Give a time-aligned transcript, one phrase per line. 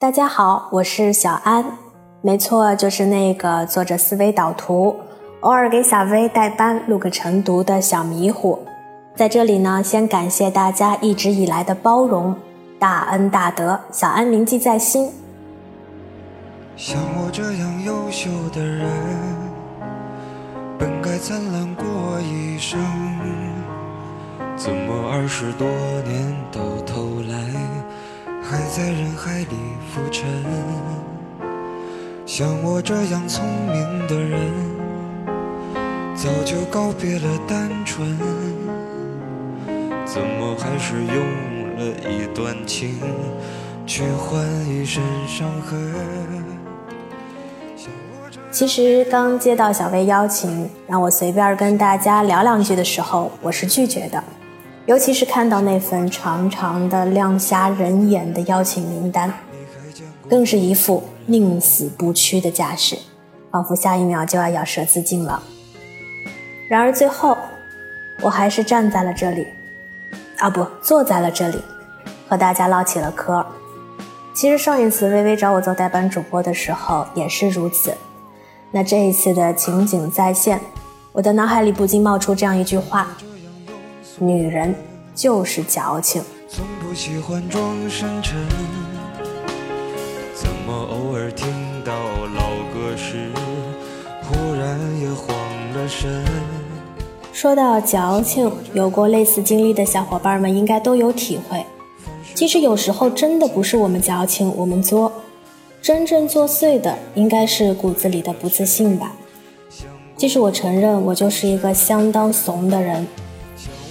[0.00, 1.76] 大家好，我是小安，
[2.22, 4.94] 没错，就是那个做着思维导图，
[5.40, 8.60] 偶尔给小薇代班录个晨读的小迷糊。
[9.16, 12.32] 在这里呢，先感谢大家一直以来的包容，
[12.78, 15.10] 大恩大德，小安铭记在心。
[16.76, 18.88] 像我这样优秀的人，
[20.78, 21.84] 本该灿烂过
[22.20, 22.78] 一生，
[24.54, 25.66] 怎么二十多
[26.06, 27.36] 年到头来？
[28.50, 29.56] 还在人海里
[29.92, 30.26] 浮沉，
[32.24, 34.40] 像我这样聪明的人，
[36.16, 38.16] 早就告别了单纯，
[40.06, 41.14] 怎么还是用
[41.76, 42.98] 了一段情
[43.86, 45.92] 去换一身伤痕？
[48.50, 54.24] 其实刚接到小薇邀请，让我随便跟大家聊两句的时候，我是拒绝的。
[54.88, 59.30] 尤其是看到那份长长的、亮瞎人眼的邀请名单，
[60.30, 62.96] 更是一副宁死不屈的架势，
[63.50, 65.42] 仿佛下一秒就要咬舌自尽了。
[66.70, 67.36] 然而最后，
[68.22, 69.46] 我还是站在了这里，
[70.38, 71.60] 啊不，坐在了这里，
[72.26, 73.44] 和大家唠起了嗑。
[74.32, 77.92] 其实上一次微微找我做代班主播的时候也是如此。
[78.70, 80.58] 那这一次的情景再现，
[81.12, 83.08] 我的脑海里不禁冒出这样一句话。
[84.18, 84.74] 女人
[85.14, 86.22] 就是矫情。
[86.48, 88.36] 从不喜欢装深沉，
[90.34, 91.48] 怎么偶尔听
[91.84, 91.92] 到
[92.34, 93.30] 老歌时，
[94.22, 95.36] 忽然也慌
[95.74, 96.24] 了神？
[97.32, 101.64] 说到矫情，有过类似经历的小伙伴们应该都有体会。
[102.34, 105.12] 其实有时候真的不是我们矫情，我们作，
[105.80, 109.12] 真正作祟的应该是骨子里的不自信吧。
[110.16, 113.06] 其实我承认，我就是一个相当怂的人。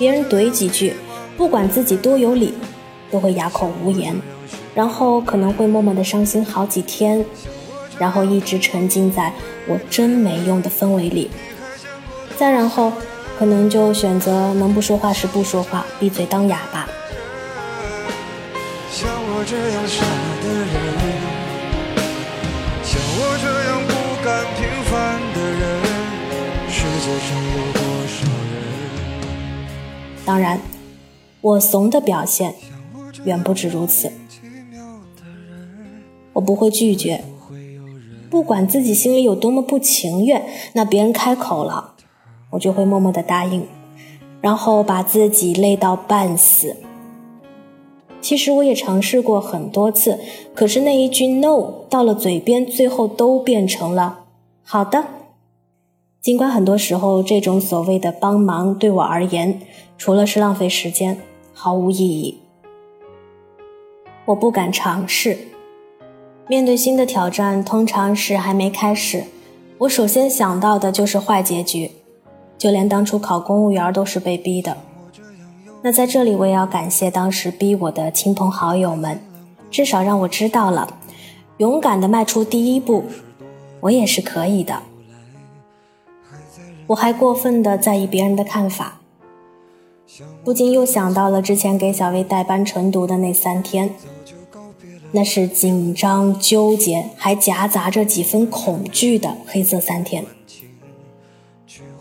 [0.00, 0.94] 别人怼几句，
[1.36, 2.54] 不管自己多有理，
[3.10, 4.18] 都会哑口无言，
[4.74, 7.22] 然后可能会默默的伤心好几天，
[7.98, 9.30] 然后一直沉浸在
[9.68, 11.30] 我真没用的氛围里，
[12.38, 12.90] 再然后
[13.38, 16.88] 可能就选择能不说话时不说话，闭嘴当哑巴。
[18.90, 20.02] 像我这样傻
[20.40, 20.72] 的人，
[22.84, 23.92] 像我这样不
[24.24, 25.60] 甘平凡的人，
[26.70, 28.49] 世界上有多少？
[30.24, 30.60] 当然，
[31.40, 32.54] 我怂的表现
[33.24, 34.12] 远不止如此。
[36.34, 37.24] 我不会拒绝，
[38.30, 41.94] 不管自己心里有多么不情愿，那别人开口了，
[42.50, 43.66] 我就会默默的答应，
[44.40, 46.76] 然后把自己累到半死。
[48.20, 50.20] 其实我也尝试过很多次，
[50.54, 54.26] 可是那一句 “no” 到了嘴边，最后都变成了
[54.62, 55.04] “好的”。
[56.22, 59.62] 尽管很多时候，这种所谓的帮忙对我而言，
[60.00, 61.20] 除了是浪费时间，
[61.52, 62.40] 毫无意义。
[64.24, 65.36] 我不敢尝试。
[66.48, 69.24] 面对新的挑战，通常是还没开始，
[69.76, 71.92] 我首先想到的就是坏结局。
[72.56, 74.78] 就连当初考公务员都是被逼的。
[75.82, 79.20] 那在这里，我也要感谢当时逼我的亲朋好友们，
[79.70, 80.96] 至少让我知道了，
[81.58, 83.04] 勇敢的迈出第一步，
[83.80, 84.82] 我也是可以的。
[86.86, 88.99] 我还过分的在意别人的看法，
[90.44, 93.94] 不禁又想到了之前给小薇代班晨读的那三天，
[95.12, 100.24] 那是紧张、纠结，还夹杂着几分恐惧的黑色三天。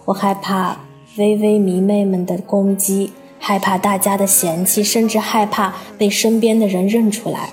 [0.05, 0.79] 我害怕
[1.17, 7.51] 微微迷妹们的攻击，害怕大家的嫌弃，甚至害怕被身边的人认出来。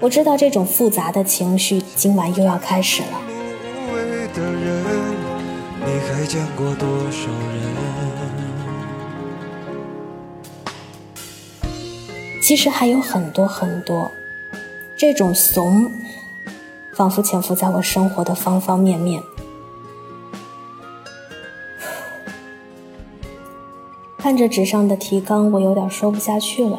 [0.00, 3.20] 我知道这种复杂的情绪今晚又要开始了。
[5.86, 7.83] 你还见过多少人？
[12.44, 14.10] 其实还有很多很多，
[14.98, 15.90] 这种怂，
[16.92, 19.22] 仿佛潜伏在我生活的方方面面。
[24.18, 26.78] 看着纸上的提纲，我有点说不下去了。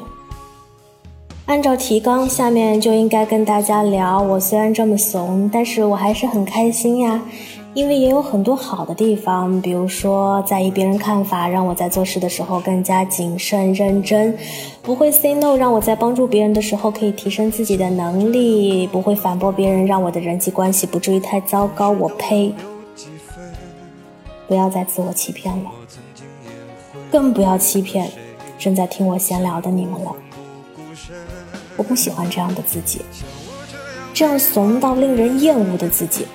[1.47, 4.22] 按照提纲，下面就应该跟大家聊。
[4.22, 7.23] 我虽然这么怂，但是我还是很开心呀。
[7.75, 14.33] 因为也有很多好的地方，比如说在意别人看法，让我在做事的时候更加谨慎认真；
[14.81, 21.91] 不会 say no，让我在帮助别人的时候可以提升自己的能力；不会反驳别人，让我的人际关系不至于太糟糕。
[21.91, 22.55] 我呸！
[24.47, 25.69] 不要再自我欺骗了，
[27.11, 28.09] 更不要欺骗
[28.57, 30.16] 正在听我闲聊的你们了。
[31.75, 33.01] 我不喜欢这样的自己，
[34.13, 36.25] 这样怂到令人厌恶的自己。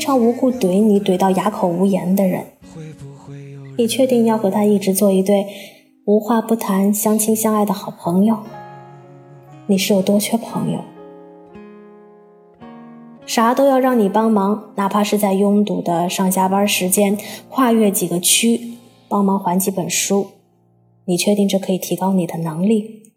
[0.00, 2.46] 常无故怼你怼到哑口无言的人，
[3.76, 5.46] 你确定要和他一直做一对
[6.06, 8.38] 无话不谈、相亲相爱的好朋友？
[9.66, 10.80] 你是有多缺朋友？
[13.24, 17.16] 啥都要让你帮忙，哪怕是在拥堵的上下班时间，
[17.48, 20.28] 跨越几个区帮忙还几本书，
[21.04, 23.12] 你确定这可以提高你的能力？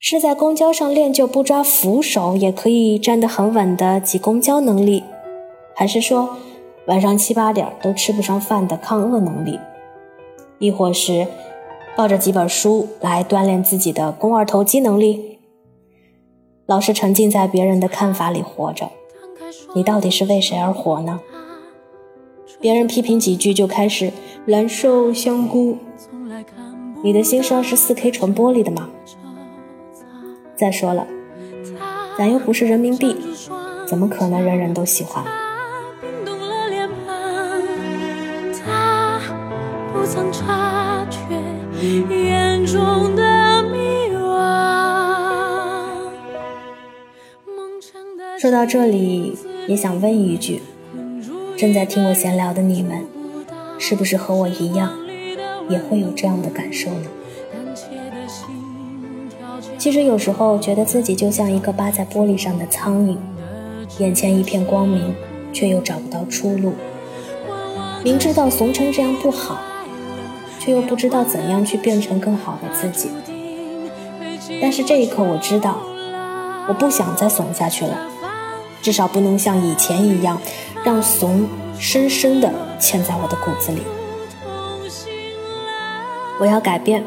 [0.00, 5.04] 是在公交上练就不抓扶手也可以站得很稳的挤公交能力？
[5.74, 6.36] 还是说，
[6.86, 9.58] 晚上七八点都吃不上饭的抗饿能力，
[10.58, 11.26] 亦或是
[11.96, 15.38] 抱着几本书来锻炼自己的肱二头肌能力？
[16.66, 18.90] 老是沉浸在别人的看法里活着，
[19.74, 21.20] 你到底是为谁而活呢？
[22.60, 24.12] 别人批评几句就开始
[24.46, 25.76] 难受香菇，
[27.02, 28.88] 你的心是二十四 K 纯玻璃的吗？
[30.56, 31.06] 再说了，
[32.16, 33.16] 咱又不是人民币，
[33.86, 35.24] 怎么可能人人都喜欢？
[40.14, 41.18] 曾察觉
[42.08, 44.14] 眼中的迷
[48.38, 50.62] 说到这里，也想问一句：
[51.56, 53.04] 正在听我闲聊的你们，
[53.76, 54.92] 是不是和我一样，
[55.68, 57.08] 也会有这样的感受呢？
[59.76, 63.16] 其实有时候觉得自己就像一个扒在玻璃上的苍蝇，
[63.98, 65.12] 眼前一片光明，
[65.52, 66.74] 却又找不到出路。
[68.04, 69.58] 明知道怂成这样不好。
[70.64, 73.10] 却又不知道怎样去变成更好的自己。
[74.62, 75.76] 但是这一刻，我知道，
[76.66, 77.98] 我不想再怂下去了，
[78.80, 80.40] 至少不能像以前一样，
[80.82, 81.46] 让怂
[81.78, 82.50] 深深的
[82.80, 83.82] 嵌在我的骨子里。
[86.40, 87.04] 我要改变，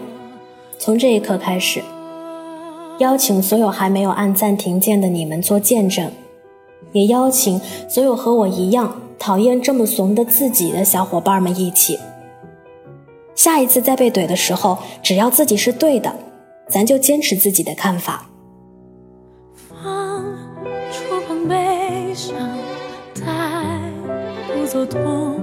[0.78, 1.82] 从这一刻开始，
[3.00, 6.12] 邀请所有还没有按暂停键的你们做见证，
[6.92, 7.60] 也邀请
[7.90, 11.98] 所有和我一样讨厌这么怂的自己的小伙伴们一起。
[13.38, 16.14] 下一次再被怼的时候，只要自己是对的，
[16.68, 18.26] 咱就坚持自己的看法。
[20.92, 22.36] 触碰悲伤，
[23.14, 23.22] 带
[24.48, 25.40] 不走痛，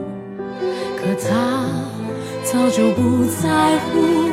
[0.96, 1.66] 可他
[2.42, 4.23] 早就不在乎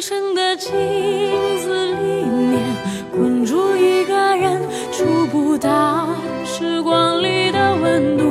[0.00, 0.72] 梦成的镜
[1.58, 2.58] 子里面
[3.12, 4.58] 困住一个人，
[4.90, 6.08] 触不到
[6.42, 8.24] 时光里的温度，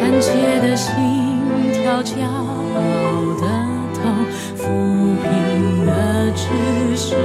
[0.00, 0.94] 胆怯的心
[1.72, 2.80] 跳，骄傲
[3.40, 3.42] 的
[3.92, 4.02] 头，
[4.56, 4.68] 抚
[5.20, 7.16] 平的只是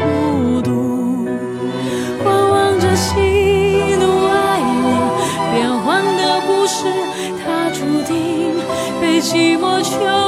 [0.00, 1.28] 孤独，
[2.24, 3.14] 观望着喜
[4.00, 4.86] 怒哀乐
[5.54, 6.86] 变幻的故事，
[7.38, 8.52] 它注定
[9.00, 9.20] 被。
[9.20, 10.27] 寂寞囚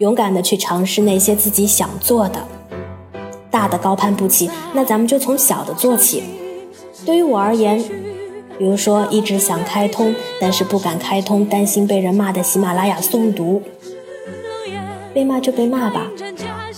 [0.00, 2.42] 勇敢的去尝试那些自己想做的，
[3.50, 6.22] 大的高攀不起，那咱们就从小的做起。
[7.04, 7.84] 对于我而言。
[8.58, 13.62] 比如说，一直想开通，但是不敢开通，担心被人骂的喜马拉雅诵读。
[15.14, 16.08] 被骂就被骂吧，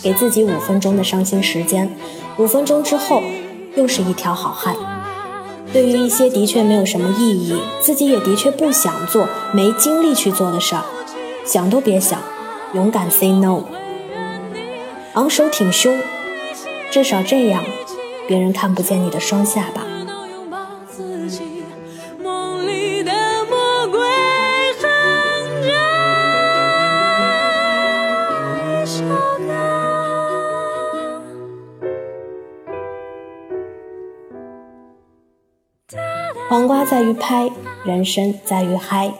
[0.01, 1.91] 给自己五分钟的伤心时间，
[2.39, 3.21] 五分钟之后
[3.75, 4.77] 又是一条好汉。
[5.73, 10.85] 对于一些的确没有什么意义，自己也的确不想做、没精力去做的事儿，
[11.45, 12.21] 想都别想，
[12.75, 13.65] 勇敢 say no，
[15.13, 16.01] 昂首挺胸，
[16.91, 17.63] 至少这样，
[18.27, 19.83] 别人看不见你的双下巴。
[36.49, 37.51] 黄瓜在于拍，
[37.85, 39.13] 人生在于嗨。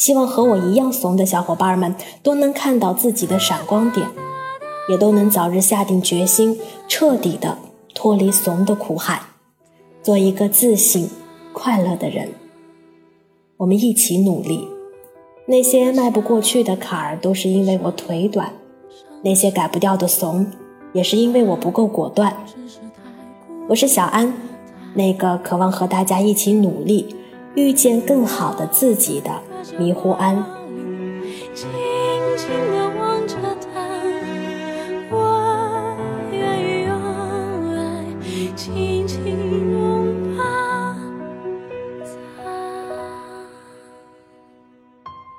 [0.00, 4.08] 希望和我一样怂的小伙伴们都能看到自己的闪光点，
[4.88, 7.58] 也都能早日下定决心，彻底的
[7.94, 9.20] 脱离怂的苦海，
[10.02, 11.10] 做一个自信、
[11.52, 12.30] 快乐的人。
[13.58, 14.66] 我们一起努力。
[15.44, 18.54] 那些迈不过去的坎儿，都是因为我腿短；
[19.22, 20.46] 那些改不掉的怂，
[20.94, 22.34] 也是因为我不够果断。
[23.68, 24.32] 我是小安。
[24.94, 27.14] 那个渴望和大家一起努力，
[27.54, 29.42] 遇见更好的自己的
[29.78, 30.36] 迷糊安
[31.54, 31.68] 轻
[32.36, 33.88] 轻的望着他
[35.10, 35.96] 我
[36.32, 36.92] 愿意用
[37.76, 38.04] 爱
[38.56, 39.22] 轻轻
[39.72, 40.44] 拥抱
[42.36, 42.42] 他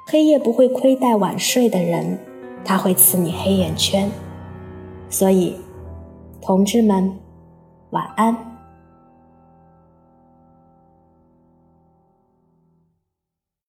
[0.07, 2.19] 黑夜不会亏待晚睡的人
[2.63, 4.11] 他会刺你黑眼圈。
[5.11, 5.57] 所以
[6.41, 7.19] 同志们
[7.89, 8.50] 晚安。